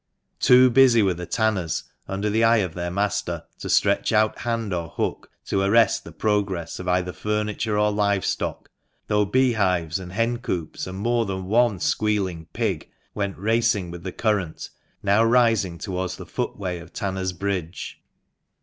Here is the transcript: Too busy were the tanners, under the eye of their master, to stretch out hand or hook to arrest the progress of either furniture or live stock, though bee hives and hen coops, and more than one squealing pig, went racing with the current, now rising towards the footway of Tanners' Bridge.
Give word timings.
Too 0.39 0.71
busy 0.71 1.03
were 1.03 1.13
the 1.13 1.27
tanners, 1.27 1.83
under 2.07 2.27
the 2.27 2.43
eye 2.43 2.57
of 2.65 2.73
their 2.73 2.89
master, 2.89 3.43
to 3.59 3.69
stretch 3.69 4.11
out 4.11 4.39
hand 4.39 4.73
or 4.73 4.89
hook 4.89 5.29
to 5.45 5.61
arrest 5.61 6.03
the 6.03 6.11
progress 6.11 6.79
of 6.79 6.87
either 6.87 7.13
furniture 7.13 7.77
or 7.77 7.91
live 7.91 8.25
stock, 8.25 8.71
though 9.05 9.25
bee 9.25 9.51
hives 9.53 9.99
and 9.99 10.11
hen 10.13 10.39
coops, 10.39 10.87
and 10.87 10.97
more 10.97 11.27
than 11.27 11.45
one 11.45 11.79
squealing 11.79 12.47
pig, 12.51 12.89
went 13.13 13.37
racing 13.37 13.91
with 13.91 14.01
the 14.01 14.11
current, 14.11 14.71
now 15.03 15.23
rising 15.23 15.77
towards 15.77 16.15
the 16.15 16.25
footway 16.25 16.79
of 16.79 16.91
Tanners' 16.91 17.31
Bridge. 17.31 18.01